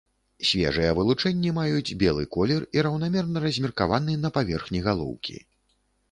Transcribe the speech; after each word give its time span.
Свежыя 0.49 0.93
вылучэнні 0.99 1.51
маюць 1.57 1.95
белы 2.03 2.23
колер 2.35 2.65
і 2.77 2.83
раўнамерна 2.87 3.43
размеркаваны 3.43 4.15
на 4.23 4.33
паверхні 4.39 4.79
галоўкі. 4.87 5.37